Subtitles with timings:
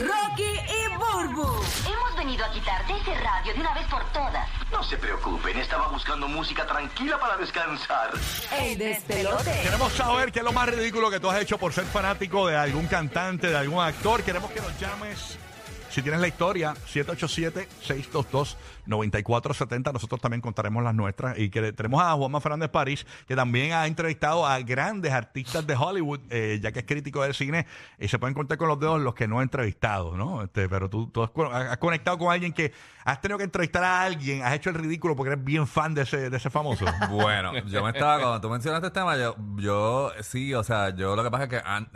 [0.00, 1.42] Rocky y Burbu.
[1.86, 4.48] Hemos venido a quitarte ese radio de una vez por todas.
[4.70, 8.10] No se preocupen, estaba buscando música tranquila para descansar.
[8.58, 9.60] El despelote.
[9.62, 12.56] Queremos saber qué es lo más ridículo que tú has hecho por ser fanático de
[12.56, 14.22] algún cantante, de algún actor.
[14.22, 15.38] Queremos que nos llames.
[15.92, 16.74] Si tienes la historia,
[18.86, 19.92] 787-622-9470.
[19.92, 21.38] Nosotros también contaremos las nuestras.
[21.38, 25.76] Y que tenemos a Juanma Fernández París, que también ha entrevistado a grandes artistas de
[25.76, 27.66] Hollywood, eh, ya que es crítico del cine.
[27.98, 30.42] Y se pueden contar con los dedos los que no ha entrevistado, ¿no?
[30.42, 32.72] Este, pero tú, has, co- has conectado con alguien que
[33.04, 36.02] has tenido que entrevistar a alguien, has hecho el ridículo porque eres bien fan de
[36.02, 36.84] ese, de ese famoso.
[37.10, 41.14] Bueno, yo me estaba, cuando tú mencionaste este tema, yo, yo sí, o sea, yo
[41.16, 41.90] lo que pasa es que an-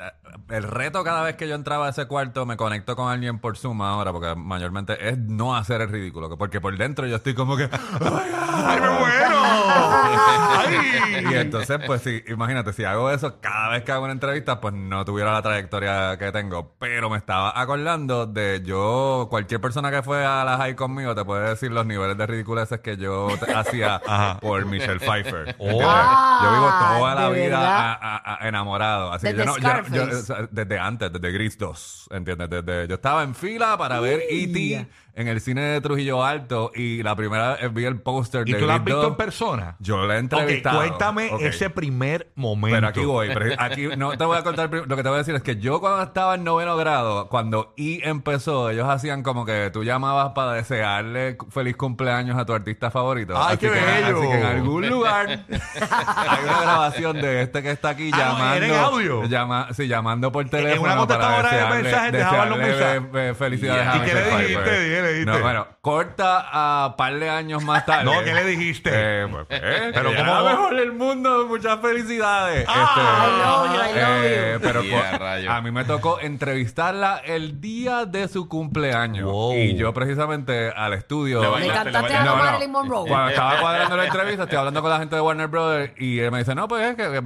[0.51, 3.56] el reto cada vez que yo entraba a ese cuarto, me conecto con alguien por
[3.56, 7.34] Zoom ahora, porque mayormente es no hacer el ridículo, que- porque por dentro yo estoy
[7.34, 7.68] como que, "Oh
[8.00, 8.64] my God".
[8.66, 9.38] ¡Ay, me muero!
[9.42, 10.76] ¡Ay!
[11.30, 14.74] Y entonces, pues sí, imagínate, si hago eso cada vez que hago una entrevista, pues
[14.74, 16.74] no tuviera la trayectoria que tengo.
[16.78, 21.24] Pero me estaba acordando de yo, cualquier persona que fue a la high conmigo te
[21.24, 24.01] puede decir los niveles de ridiculeces que yo hacía
[24.40, 25.57] por Michelle Pfeiffer.
[25.59, 25.80] Oh.
[25.82, 29.12] Ah, yo vivo toda la ¿de vida a- a- a- enamorado.
[29.12, 32.51] Así que Desde yo no, yo- yo- desde antes, desde Gris 2, ¿entiendes?
[32.51, 34.87] Desde, yo estaba en fila para ver E.T.
[35.16, 38.59] en el cine de Trujillo Alto y la primera vez vi el póster ¿Y de
[38.59, 39.09] tú lo has visto 2.
[39.09, 39.76] en persona?
[39.78, 40.76] Yo la he Ok, entrevistado.
[40.78, 41.40] cuéntame Ok.
[41.40, 42.76] ese primer momento.
[42.76, 44.68] Pero aquí voy, pero aquí no te voy a contar.
[44.70, 47.28] prim- Lo que te voy a decir es que yo cuando estaba en noveno grado,
[47.28, 52.45] cuando I empezó, ellos hacían como que tú llamabas para desearle cu- feliz cumpleaños a
[52.45, 53.34] tu artista favorito.
[53.36, 54.18] ¡Ay, qué que, bello!
[54.18, 58.23] Así que en algún lugar hay una grabación de este que está aquí Ah, no,
[58.23, 58.56] llamando.
[58.56, 59.24] era en audio.
[59.24, 60.82] llama- sí, llamando por teléfono.
[60.82, 63.30] una contestadora de para desearle- mensajes dejaban los desearle, mensajes.
[63.30, 65.06] eh, Felicidades ¿Y a qué le dijiste?
[65.06, 65.38] ¿Qué le dijiste?
[65.38, 68.06] No, bueno, corta a par de años más tarde.
[68.06, 68.91] No, ¿qué le dijiste?
[68.92, 72.66] Eh, pues, eh, Pero que ¿cómo- era la mejor del mundo, muchas felicidades.
[72.69, 74.60] Ah, Este, I love you, I love eh, you.
[74.60, 79.31] pero Yeah, a mí me tocó entrevistarla el día de su cumpleaños.
[79.31, 79.54] Wow.
[79.54, 81.41] Y yo precisamente al estudio...
[81.41, 82.37] Le ¿Le bailaste, cantaste le a No.
[82.37, 83.09] Marilyn Monroe?
[83.09, 86.32] Cuando estaba cuadrando la entrevista, estoy hablando con la gente de Warner Brothers y él
[86.32, 87.22] me dice, no, pues es que,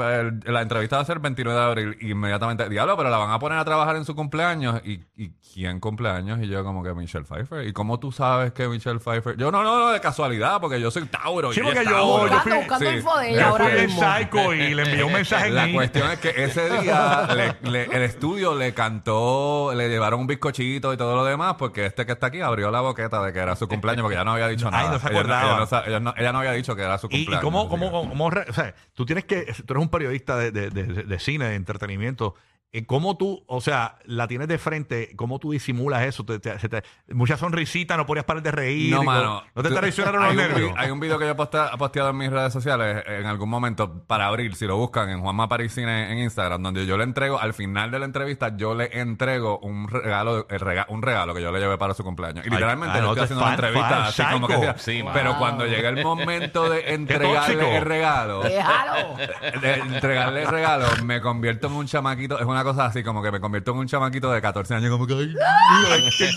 [0.52, 1.96] la entrevista va a ser el 29 de abril.
[2.02, 4.82] Y inmediatamente, diablo, pero la van a poner a trabajar en su cumpleaños.
[4.84, 6.40] ¿Y, y quién cumpleaños?
[6.42, 7.66] Y yo como que Michelle Pfeiffer.
[7.66, 9.36] ¿Y cómo tú sabes que Michelle Pfeiffer?
[9.36, 11.52] Yo no, no, no, de casualidad, porque yo soy Tauro.
[11.52, 12.26] Sí, y porque ella yo- Tauro.
[12.26, 12.96] yo buscando, fui- buscando sí.
[12.96, 14.02] info de ella Yo ahora fui el mismo.
[14.02, 15.72] psycho y le envió un mensaje en La mí.
[15.74, 20.92] cuestión es que ese día le- le- el estudio le cantó, le llevaron un bizcochito
[20.92, 23.56] y todo lo demás, porque este que está aquí abrió la boqueta de que era
[23.56, 24.90] su cumpleaños, porque ya no había dicho Ay, nada.
[24.92, 25.42] no se Ella acordaba.
[25.50, 27.44] ella no sa- ella no- ella no había dicho que era su ¿Y, y cumpleaños.
[27.44, 30.70] cómo, cómo, cómo re- o sea, tú tienes que, tú eres un periodista de, de-
[30.70, 32.34] de- de cine, de entretenimiento.
[32.72, 35.12] Eh, ¿Cómo tú, o sea, la tienes de frente?
[35.16, 36.24] ¿Cómo tú disimulas eso?
[36.24, 38.94] Te, te- se te- mucha sonrisita, no podías parar de reír.
[38.94, 39.42] No, mano.
[39.54, 40.72] ¿No te traicionaron los nervios?
[40.76, 44.26] Hay un video que yo he posteado en mis redes sociales en algún momento para
[44.26, 47.54] abril, si lo buscan en Juanma París Cine en Instagram, donde yo le entrego, al
[47.54, 51.50] final de la entrevista, yo le entrego un regalo, el rega- un regalo que yo
[51.50, 52.44] le llevé para su cumpleaños.
[52.44, 54.46] Y Ay, literalmente ah, le no, estoy te haciendo una fan, entrevista fan, así como
[54.46, 55.04] que decía, Sí.
[55.12, 55.38] Pero Wow.
[55.40, 61.72] cuando llega el momento de entregarle el regalo, de entregarle el regalo, me convierto en
[61.74, 64.74] un chamaquito, es una cosa así como que me convierto en un chamaquito de 14
[64.74, 66.30] años, como que, ay, mira, ¿qué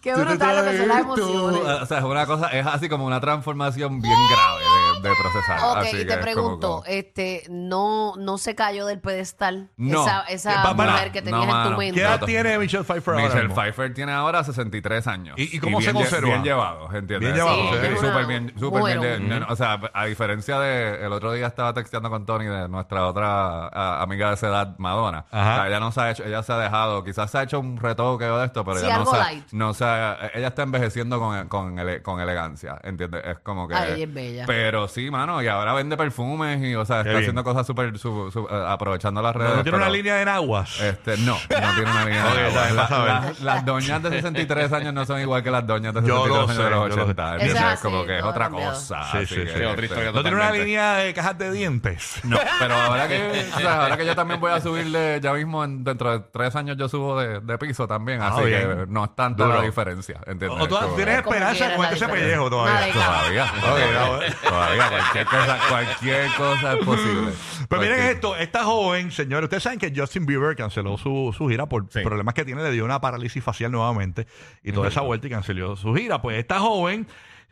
[0.00, 1.60] Qué brutal lo que son las emociones.
[1.82, 5.58] O sea, es una cosa, es así como una transformación bien grave de, procesar.
[5.70, 9.00] Ok, así y que te es pregunto, como que- este, no, no se cayó del
[9.00, 10.02] pedestal No.
[10.02, 11.94] esa, esa para- mujer que tenías no, en tu mente.
[11.94, 13.62] ¿Qué edad tiene Michelle Pfeiffer ahora Michelle mismo?
[13.62, 15.38] Pfeiffer tiene ahora 63 años.
[15.38, 16.28] ¿Y- y cómo se bien lle- conserva?
[16.28, 17.20] Bien llevado, ¿entiendes?
[17.20, 17.96] Bien llevado, Sí, sí.
[17.96, 19.42] súper bien, súper bien.
[19.48, 21.04] O sea, a diferencia de...
[21.06, 24.74] El otro día estaba texteando con Tony de nuestra otra a- amiga de esa edad,
[24.78, 25.24] Madonna.
[25.30, 25.52] Ajá.
[25.52, 26.24] O sea, ella no se ha hecho...
[26.24, 27.04] Ella se ha dejado...
[27.04, 29.24] Quizás se ha hecho un retoque de esto, pero Sí, ella no algo se, ha-
[29.24, 29.52] light.
[29.52, 33.22] no se ha- Ella está envejeciendo con, con, ele- con elegancia, ¿entiendes?
[33.24, 33.74] Es como que...
[33.74, 34.44] Ay, ella es bella.
[34.46, 35.42] Pero sí, mano.
[35.42, 37.22] Y ahora vende perfumes y, o sea, está bien.
[37.22, 37.98] haciendo cosas súper...
[37.98, 39.56] su- su- eh, aprovechando las redes.
[39.56, 40.80] ¿No tiene una pero- línea de naguas?
[40.80, 42.64] este, no, no tiene una línea Ok, de está agua.
[42.66, 43.40] bien, La- vas a ver.
[43.42, 46.28] la- las doñas de 63 años no son igual que las doñas de Yo 63
[46.28, 47.00] lo años sé, de yo los lo sé.
[47.02, 47.22] 80.
[47.36, 47.78] Esa ¿entiendes?
[47.78, 48.72] sí, como que es todo otra cambiado.
[48.72, 49.02] cosa.
[49.12, 49.52] Sí, así sí, que, sí.
[49.54, 50.64] otra este, historia ¿No tiene una totalmente.
[50.66, 52.20] línea de cajas de dientes?
[52.24, 55.64] No, pero ahora que, o sea, ahora que yo también voy a subirle, ya mismo
[55.64, 58.60] en- dentro de tres años yo subo de, de piso también, Ah, así bien.
[58.60, 59.56] que no es tanta Duro.
[59.58, 60.60] la diferencia, ¿entiendes?
[60.60, 62.86] ¿O tú Como- tienes esperanza con la ese pellejo todavía?
[62.86, 67.32] De Todavía, Ok, todavía, cualquier cosa, cualquier cosa es posible.
[67.68, 71.48] Pero miren Cualquier- esto, esta joven, señores, ustedes saben que Justin Bieber canceló su, su
[71.48, 72.00] gira por Sí.
[72.02, 74.26] problemas que tiene, le dio una parálisis facial nuevamente
[74.62, 76.22] y toda esa vuelta y canceló su gira.
[76.22, 77.06] Pues esta joven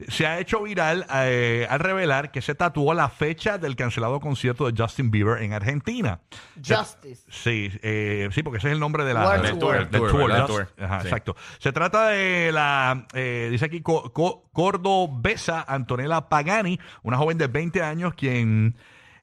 [0.07, 4.71] se ha hecho viral eh, al revelar que se tatuó la fecha del cancelado concierto
[4.71, 6.21] de Justin Bieber en Argentina.
[6.57, 7.25] Justice.
[7.29, 9.75] Sí, eh, sí, porque ese es el nombre de la, World del Tour.
[9.79, 10.47] del Tour, tour, ¿verdad?
[10.47, 10.85] Just- Tour.
[10.85, 11.07] Ajá, Sí.
[11.09, 11.37] exacto.
[11.59, 17.47] Se trata de la, eh, dice aquí, co- co- cordobesa Antonella Pagani, una joven de
[17.49, 18.77] 20 años quien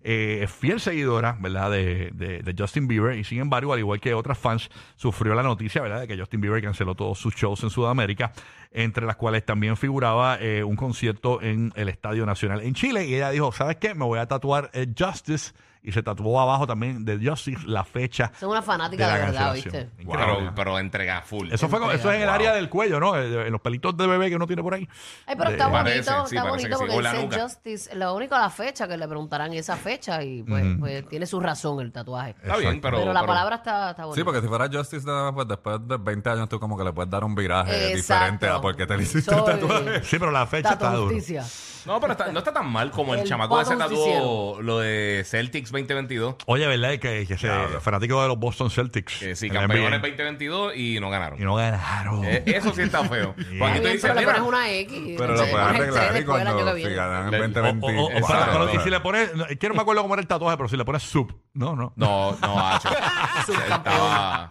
[0.07, 1.71] eh, es fiel seguidora, ¿verdad?
[1.71, 5.41] De, de- de Justin Bieber y sin embargo, al igual que otras fans, sufrió la
[5.41, 6.01] noticia, ¿verdad?
[6.01, 8.31] De que Justin Bieber canceló todos sus shows en Sudamérica,
[8.77, 13.15] entre las cuales también figuraba eh, un concierto en el Estadio Nacional en Chile y
[13.15, 13.95] ella dijo, ¿sabes qué?
[13.95, 18.31] Me voy a tatuar eh, Justice y se tatuó abajo también de Justice la fecha.
[18.39, 19.91] Son una fanática de, la verdad, cancelación.
[19.95, 20.03] ¿viste?
[20.11, 21.51] Pero, pero entrega full.
[21.51, 22.35] Eso fue con- eso es en el Wow.
[22.35, 23.15] área del cuello, ¿no?
[23.15, 24.89] En los pelitos de bebé que uno tiene por ahí.
[25.27, 26.83] Ay, pero está Eh, bonito, parece, está bonito sí.
[26.87, 27.39] porque dice nuca.
[27.39, 27.95] Justice.
[27.95, 31.79] Lo único la fecha que le preguntarán esa fecha y pues, pues tiene su razón
[31.79, 32.31] el tatuaje.
[32.41, 32.97] Está bien, pero.
[32.97, 34.19] Pero, la pero- palabra está, está bonita.
[34.19, 35.05] Sí, porque si fuera Justice
[35.35, 37.95] pues después de 20 años tú como que le puedes dar un viraje Exacto.
[37.95, 40.03] diferente a por qué te le hiciste el Soy- tatuaje.
[40.03, 41.15] Sí, pero la fecha está Tato duro.
[41.15, 41.43] Justicia.
[41.85, 44.79] No, pero está- no está tan mal como el, El chamaco ese pato tatuó lo
[44.79, 46.35] de Celtics 2022.
[46.47, 46.97] Oye, ¿verdad?
[46.97, 47.47] Que, que se
[47.79, 49.19] fanático de los Boston Celtics.
[49.19, 50.07] Que sí, en la campeones NBA.
[50.07, 51.39] 2022 y no ganaron.
[51.39, 52.25] Y no ganaron.
[52.25, 53.35] Eh, eso sí está feo.
[53.37, 54.99] Está tú bien, dices, pero le mira, pones una X.
[55.15, 56.95] Pero lo puedes pones el arreglar y después el año cuando que si viene.
[56.95, 57.85] ganan Le- en o- 2020.
[57.85, 58.27] O- o- o Exacto.
[58.33, 60.27] para- pero y si le pones, no, es que no me acuerdo cómo era el
[60.27, 61.93] tatuaje, pero si le pones sub, no, no.
[61.95, 62.89] no, no, Hacho.
[63.69, 64.49] Estaba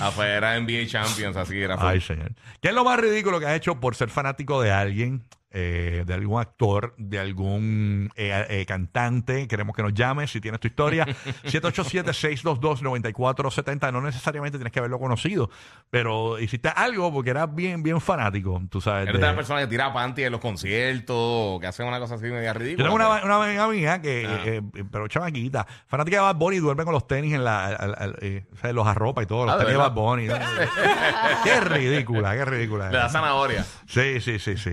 [0.00, 1.76] afuera NBA Champions, así era.
[1.78, 2.32] Ay, señor.
[2.60, 6.14] ¿Qué es lo más ridículo que has hecho por ser fanático de alguien, eh, de
[6.14, 9.48] algún actor, de algún eh, eh, cantante?
[9.48, 11.06] Queremos que nos llames si tienes tu historia.
[11.44, 13.92] 787-622-9470.
[13.92, 15.50] No necesariamente tienes que haberlo conocido,
[15.90, 19.08] pero hiciste algo porque eras bien, bien fanático, tú sabes.
[19.08, 22.26] Eres de- la persona que tira panty en los conciertos, que hace una cosa así
[22.26, 22.88] media ridícula.
[22.88, 24.60] Yo tengo una, una amiga mía que, Ah.
[24.90, 28.56] pero chamaquita, fanática de Bad Bunny, duerme con los tenis en la, al- al- o
[28.56, 29.92] sea, los arropa y todo, los Ah, ¿de tenis de Bad?
[29.92, 30.28] Bunny.
[31.44, 32.90] qué ridícula, qué ridícula.
[32.90, 33.64] Le da zanahoria.
[33.86, 34.70] Sí, sí, sí, sí.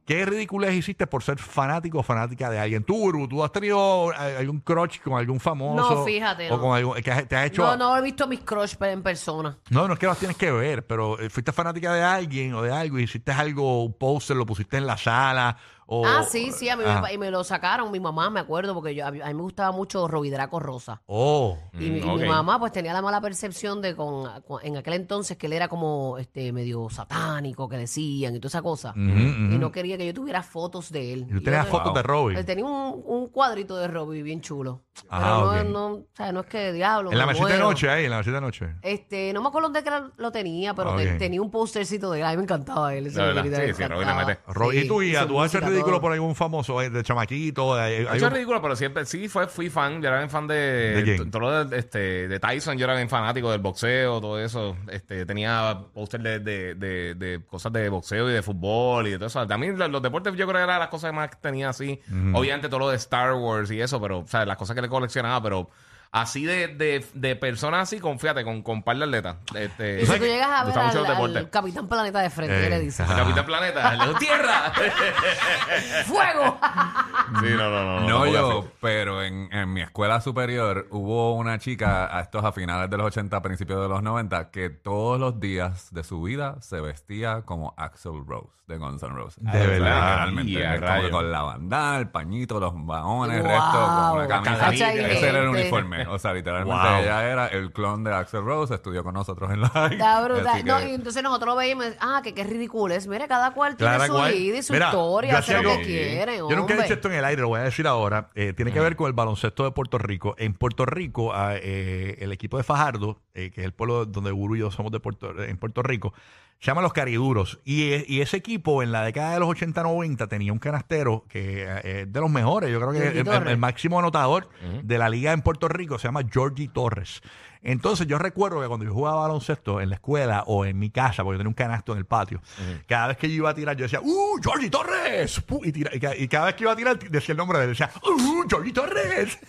[0.05, 2.83] ¿Qué ridiculez hiciste por ser fanático o fanática de alguien?
[2.83, 5.95] Tú, Uru, ¿tú has tenido eh, algún crush con algún famoso?
[5.95, 6.61] No, fíjate, O no.
[6.61, 7.63] con algún, que has- te has hecho...
[7.63, 9.57] No, no he visto mis crush en persona.
[9.71, 12.61] No, no es que los tienes que ver, pero eh, fuiste fanática de alguien o
[12.61, 15.57] de algo y hiciste algo, un póster, lo pusiste en la sala.
[15.87, 18.73] O, ah, sí, sí, a mí me, y me lo sacaron mi mamá, me acuerdo,
[18.73, 21.01] porque yo, a, mí, a mí me gustaba mucho Robidraco Rosa.
[21.05, 21.57] Oh.
[21.73, 24.77] Y, mi- y Mm, mi mamá pues tenía la mala percepción de con, con- en
[24.77, 28.93] aquel entonces que él era como este medio satánico que decían y toda esa cosa.
[28.95, 31.27] Y no quería que yo tuviera fotos de él.
[31.29, 32.37] Y Y yo- fotos de Robbie.
[32.37, 34.81] Él tenía un, un cuadrito de Robbie bien chulo.
[35.09, 37.11] Ah, Pero no, no, o sea, no es que diablo.
[37.11, 38.75] En la me mesita de noche, ahí, en la mesita de noche.
[38.81, 39.83] Este, no me acuerdo dónde
[40.17, 41.17] lo tenía, pero te- Ok.
[41.19, 42.25] tenía un postercito de él.
[42.25, 43.07] A mí me encantaba él.
[43.07, 44.39] ese De verdad, muñequito, me sí, sí, Robbie encantaba.
[44.47, 45.05] Robbie, ¿Y tú, has
[45.53, 47.75] hecho música, ridículo por algún famoso eh, de chamaquito?
[47.75, 50.01] Hay- hay- Ha hay un- ridículo, pero siempre sí fue, fui fan.
[50.01, 50.55] Yo era bien fan de.
[50.95, 51.17] ¿De quién?
[51.17, 54.75] t- todo lo de, este, de Tyson, yo era bien fanático del boxeo, todo eso.
[54.89, 59.17] Este, tenía póster de, de, de, de cosas de boxeo y de fútbol y de
[59.17, 59.45] todo eso.
[59.47, 61.99] También los, los deportes yo creo que eran las cosas que más tenía así.
[62.33, 64.89] Obviamente todo lo de Star Wars y eso, pero, o sea, las cosas que le
[64.89, 65.69] coleccionaba, pero.
[66.15, 69.35] Así de, de, de personas así, con, fíjate, con, con par de atletas.
[69.53, 71.49] Este, Y si tú llegas a ver al, al.
[71.49, 73.01] Capitán Planeta de frente, Eh, ¿qué le dices?
[73.01, 73.17] ajá.
[73.17, 74.71] Capitán Planeta, el de Tierra.
[76.05, 76.57] ¡Fuego!
[77.41, 78.07] sí, no, no, no.
[78.07, 82.89] No yo, pero en, en mi escuela superior hubo una chica a estos a finales
[82.89, 86.81] de los 80, principios de los 90, que todos los días de su vida se
[86.81, 89.43] vestía como Axel Rose de Guns N' Roses.
[89.43, 90.27] De verdad.
[90.27, 93.51] Es como con la bandana, el pañito, los bajones, el Wow.
[93.51, 94.71] resto, con una camisa.
[94.93, 95.61] Ese era el gente.
[95.61, 96.07] uniforme.
[96.07, 96.97] O sea, literalmente Wow.
[97.03, 99.67] ella era el clon de Axel Rose, estudió con nosotros en la.
[99.91, 100.57] Está brutal.
[100.57, 103.05] que- No, y entonces nosotros lo veíamos, ah, que qué ridículo es.
[103.07, 106.37] Mira, cada cual tiene su vida y su Mira, historia, hace lo que quiere.
[106.37, 108.29] Yo nunca he dicho esto en el aire, lo voy a decir ahora.
[108.35, 110.35] Eh, tiene que ver con el baloncesto de Puerto Rico.
[110.37, 114.31] En Puerto Rico, ah, eh, el equipo de Fajardo, eh, que es el pueblo donde
[114.31, 116.13] Guru y yo somos de Puerto, en Puerto Rico,
[116.59, 117.59] se llama Los Cariduros.
[117.63, 122.01] Y, y ese equipo en la década de los 80-90 tenía un canastero que eh,
[122.01, 122.71] es de los mejores.
[122.71, 123.51] Yo creo que el, el- Torres.
[123.51, 124.49] el máximo anotador
[124.83, 127.21] de la liga en Puerto Rico se llama Georgie Torres.
[127.67, 131.23] Entonces yo recuerdo que cuando yo jugaba baloncesto en la escuela o en mi casa,
[131.23, 132.39] porque yo tenía un canasto en el patio,
[132.87, 135.41] cada vez que yo iba a tirar, yo decía, ¡Uh, Georgie Torres!
[135.63, 137.63] Y, tira- y ca- y cada vez que iba a tirar, decía el nombre de
[137.63, 139.39] él, decía, ¡Uh, Georgie Torres!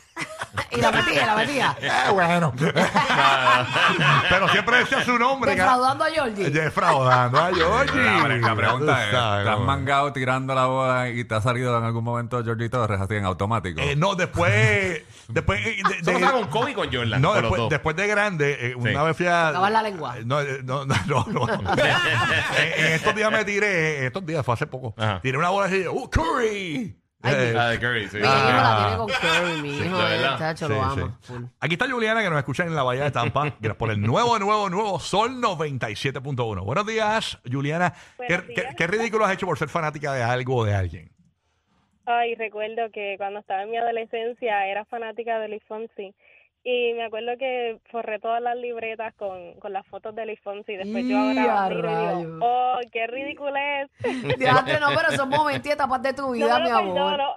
[0.71, 1.77] Y la metía, la metía.
[1.83, 2.53] Eh, bueno.
[4.29, 5.55] Pero siempre decía su nombre.
[5.55, 6.51] Defraudando a Georgie.
[6.51, 7.97] Defraudando a Georgie.
[8.27, 9.65] La, la pregunta es, ¿te has ¿no?
[9.65, 13.25] mangado tirando la bola y te ha salido en algún momento Georgie Torres así en
[13.25, 13.81] automático?
[13.81, 15.03] Eh, no, después...
[15.29, 17.21] después eh, de- de- con Kobe y con Jordan.
[17.21, 19.07] No, después, después de grande, eh, una Sí.
[19.07, 19.51] vez fui a.
[19.53, 20.17] Lavar la lengua.
[20.25, 21.25] No, eh, no, no, no.
[21.27, 21.49] no.
[21.49, 24.95] en, en estos días me tiré, estos días fue hace poco.
[24.97, 25.21] Ajá.
[25.21, 26.97] Tiré una bola así, ¡Uh, Curry!
[27.25, 28.19] Eh, Ah, de Curry, sí.
[28.25, 28.63] Ah.
[28.63, 29.76] la tiene con Curry,
[30.49, 30.91] mi hijo, de eh, verdad.
[30.91, 31.01] chacho, Sí, lo sí.
[31.01, 31.19] ama.
[31.23, 31.45] full.
[31.61, 33.43] Aquí está Juliana que nos escucha en la Bahía de Tampa.
[33.61, 36.65] Gracias por el nuevo, nuevo, nuevo Sol 97.1.
[36.65, 37.93] Buenos días, Juliana.
[37.93, 38.75] ¿Qué, Buenos qué- días.
[38.77, 41.11] qué ridículo has hecho por ser fanática de algo o de alguien?
[42.07, 46.15] Ay, recuerdo que cuando estaba en mi adolescencia era fanática de Luis Fonsi.
[46.69, 50.73] Y me acuerdo que forré todas las libretas con, con las fotos de Luis Fonsi.
[50.73, 52.19] Y después yo ¡Y a ahora miro y rayos!
[52.19, 54.37] digo, ¡oh, qué ridículo es!
[54.39, 56.95] Diantre, no, pero son momentos y etapas de tu No vida, mi amor.
[56.95, 57.35] perdono.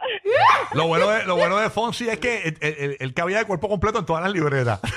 [0.73, 3.67] Lo bueno de, lo bueno de Fonsi es que él, él, él cabía de cuerpo
[3.69, 4.79] completo en todas las libretas.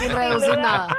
[0.00, 0.96] Sin reducir nada.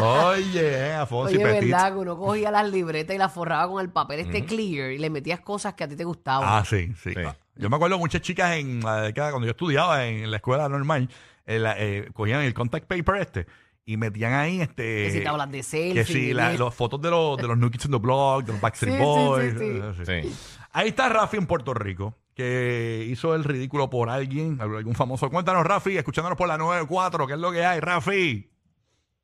[0.00, 1.70] Oye, a Fonsi Oye, Petit.
[1.70, 4.98] verdad que uno cogía las libretas y las forraba con el papel este clear y
[4.98, 6.48] le metías cosas que a ti te gustaban.
[6.50, 7.20] Ah, sí, sí, Sí.
[7.56, 11.08] Yo me acuerdo muchas chicas en la década, cuando yo estudiaba en la escuela normal,
[11.46, 13.46] eh, la- eh, cogían el contact paper este
[13.84, 16.28] y metían ahí este que si tablas de selfie.
[16.28, 18.52] que la- y- las fotos de los, de los New Kids in the Block, de
[18.52, 19.52] los Backstreet Sí, sí, Boys.
[19.52, 19.64] sí, sí.
[19.64, 20.28] eh, sí.
[20.30, 20.36] Sí.
[20.72, 25.28] Ahí está Rafi en Puerto Rico, que hizo el ridículo por alguien, algún famoso.
[25.30, 28.48] Cuéntanos, Rafi, escuchándonos por la 94, ¿qué es lo que hay, Rafi?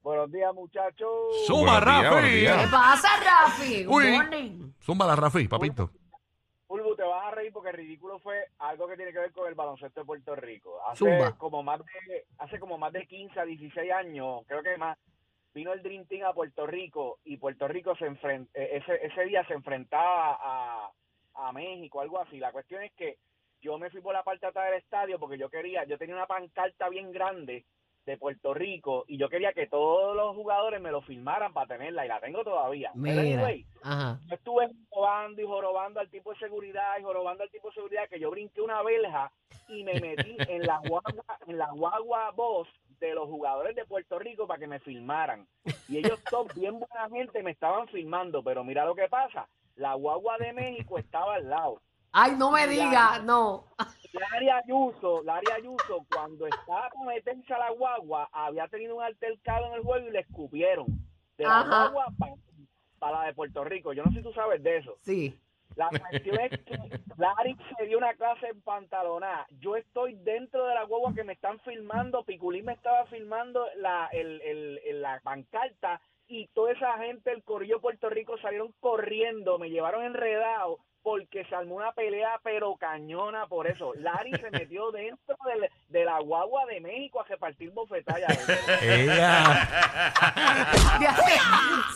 [0.03, 1.09] Buenos días, muchachos.
[1.47, 2.37] ¡Suma, Buenos días, buenos Rafi!
[2.41, 2.65] días.
[2.65, 3.85] ¿Qué pasa, Rafi?
[3.85, 4.11] Good Uy.
[4.13, 4.73] morning.
[4.85, 5.91] Zúmbala, Rafi, papito.
[7.53, 10.81] Porque ridículo fue algo que tiene que ver con el baloncesto de Puerto Rico.
[10.87, 11.37] Hace Zumba.
[11.37, 14.99] como más de hace como más de 15 a 16 años, creo que más,
[15.55, 19.25] vino el Dream Team a Puerto Rico y Puerto Rico se enfren- eh, ese, ese
[19.25, 20.91] día se enfrentaba a,
[21.35, 22.39] a México, algo así.
[22.39, 23.19] La cuestión es que
[23.61, 26.15] yo me fui por la parte de atrás del estadio porque yo quería, yo tenía
[26.15, 27.65] una pancarta bien grande
[28.07, 32.07] de Puerto Rico y yo quería que todos los jugadores me lo firmaran para tenerla
[32.07, 32.91] y la tengo todavía.
[32.95, 33.21] Pero Mira.
[33.43, 34.19] anyway, Ajá.
[34.27, 35.68] yo estuve jorobando y jorobando
[36.01, 39.31] al tipo de seguridad y jorobando al tipo de seguridad que yo brinqué una verja
[39.69, 42.69] y me metí en la guagua, en la guagua voz
[43.01, 45.47] de los jugadores de Puerto Rico para que me filmaran.
[45.89, 49.95] Y ellos todos bien buena gente me estaban filmando, pero mira lo que pasa, la
[49.95, 51.81] guagua de México estaba al lado.
[52.11, 53.65] Ay, no me digas, no.
[54.13, 59.67] Larry Ayuso, Larry Ayuso, cuando estaba con meterse a la guagua, había tenido un altercado
[59.67, 60.87] en el juego y le escupieron
[61.37, 61.89] de la Ajá.
[61.91, 62.07] guagua
[62.99, 63.93] para la de Puerto Rico.
[63.93, 64.95] Yo no sé si tú sabes de eso.
[65.03, 65.39] Sí.
[65.79, 66.77] La cuestión es que
[67.17, 69.47] Larry se dio una clase en pantalonada.
[69.61, 72.25] Yo estoy dentro de la guagua que me están filmando.
[72.25, 77.45] Piculín me estaba filmando la, el, el- el- la pancarta y toda esa gente del
[77.45, 83.47] Corrillo Puerto Rico salieron corriendo, me llevaron enredado porque se armó una pelea pero cañona
[83.47, 83.95] por eso.
[83.95, 88.39] Larry se metió dentro del- de la guagua de México a repartir bofetallas.
[88.83, 89.69] Ella.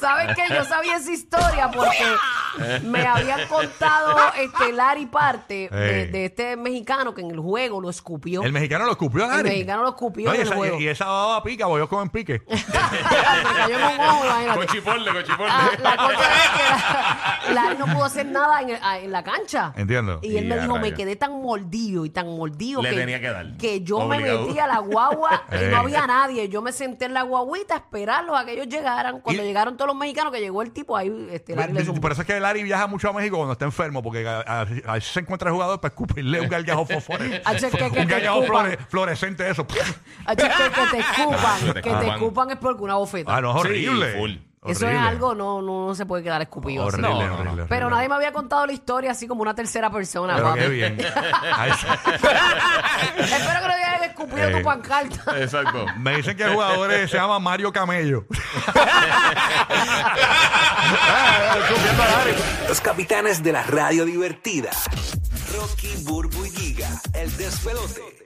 [0.01, 0.55] ¿Sabes qué?
[0.55, 7.15] Yo sabía esa historia porque me habían contado este Larry parte de, de este mexicano
[7.15, 8.43] que en el juego lo escupió.
[8.43, 9.49] El mexicano lo escupió a El Larry.
[9.51, 10.81] mexicano lo escupió No, y, en el esa, juego.
[10.81, 12.43] y esa baba pica, porque yo comen pique.
[12.49, 14.59] Me cayó en un ojo, imagínate.
[14.59, 15.47] Con chipotle, con chipotle.
[15.53, 19.13] Ah, la cosa es que la- Larry no pudo hacer nada en, el- ah, en
[19.13, 19.73] la cancha.
[19.77, 20.19] Entiendo.
[20.23, 20.97] Y él Y me a dijo, me rayos.
[20.97, 23.57] quedé tan mordido y tan mordido Le que, tenía que dar.
[23.59, 24.41] que yo Obligado.
[24.43, 25.69] me metí a la guagua y Eh.
[25.71, 26.49] no había nadie.
[26.49, 29.21] Yo me senté en la guaguita a esperarlos a que ellos llegaran.
[29.21, 32.01] Cuando Y- llegaron todos los mexicanos, que llegó el tipo ahí, este, Larry le zumbó.
[32.01, 34.61] Por eso es que Larry viaja mucho a México cuando está enfermo, porque a, a-
[34.62, 36.87] a veces se encuentra el jugador para escupirle un gargajo.
[37.45, 38.67] Ah, que- que un gargajo escupan.
[38.67, 39.67] flore- fluorescente, eso.
[39.67, 39.75] Que
[40.37, 40.47] te
[40.99, 42.09] escupan, Que te escupan.
[42.09, 43.37] escupan es porque una bofeta.
[43.37, 44.12] Ah, no, es horrible.
[44.12, 44.33] Sí, full.
[44.64, 45.02] Eso Horrible.
[45.02, 46.87] es algo, no, no, no se puede quedar escupido.
[46.87, 47.00] así.
[47.00, 47.35] Horrible, No, no, no.
[47.40, 47.97] horrible, Pero horrible.
[47.97, 50.37] nadie me había contado la historia así como una tercera persona.
[50.37, 50.61] Pero papi.
[50.61, 51.00] qué bien.
[51.04, 51.16] Espero
[53.61, 54.52] que no hayan escupido Eh.
[54.57, 55.40] tu pancarta.
[55.40, 55.85] Exacto.
[55.99, 58.25] Me dicen que el jugador eh, se llama Mario Camello.
[61.59, 62.02] Escupiendo
[62.64, 62.69] a.
[62.69, 64.71] Los capitanes de la radio divertida.
[65.57, 68.22] Rocky, Burbu y Giga, el despelote.